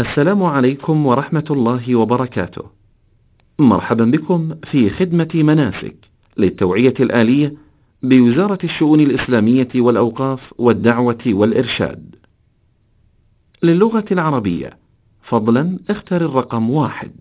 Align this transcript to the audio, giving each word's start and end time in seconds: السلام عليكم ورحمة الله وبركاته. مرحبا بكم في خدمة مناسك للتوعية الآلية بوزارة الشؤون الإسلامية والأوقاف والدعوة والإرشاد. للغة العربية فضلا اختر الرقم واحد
السلام 0.00 0.42
عليكم 0.42 1.06
ورحمة 1.06 1.44
الله 1.50 1.96
وبركاته. 1.96 2.62
مرحبا 3.58 4.04
بكم 4.04 4.54
في 4.70 4.90
خدمة 4.90 5.28
مناسك 5.34 5.96
للتوعية 6.38 6.94
الآلية 7.00 7.54
بوزارة 8.02 8.58
الشؤون 8.64 9.00
الإسلامية 9.00 9.68
والأوقاف 9.74 10.54
والدعوة 10.58 11.22
والإرشاد. 11.26 12.14
للغة 13.62 14.04
العربية 14.12 14.78
فضلا 15.22 15.78
اختر 15.90 16.16
الرقم 16.16 16.70
واحد 16.70 17.12